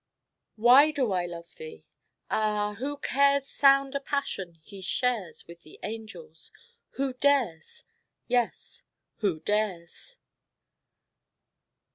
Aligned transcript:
Why 0.55 0.89
do 0.89 1.11
I 1.11 1.27
love 1.27 1.53
thee? 1.57 1.85
Ah, 2.27 2.73
who 2.79 2.97
cares 2.97 3.47
Sound 3.47 3.93
a 3.93 3.99
passion 3.99 4.55
he 4.63 4.81
shares 4.81 5.45
With 5.45 5.61
the 5.61 5.79
angels? 5.83 6.51
Who 6.93 7.13
dares, 7.13 7.83
Yes, 8.25 8.81
who 9.17 9.41
dares? 9.41 10.17